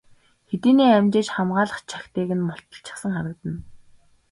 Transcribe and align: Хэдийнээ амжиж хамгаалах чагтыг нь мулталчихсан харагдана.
Хэдийнээ 0.49 0.91
амжиж 0.97 1.27
хамгаалах 1.33 1.79
чагтыг 1.89 2.29
нь 2.37 2.45
мулталчихсан 2.47 3.11
харагдана. 3.15 3.61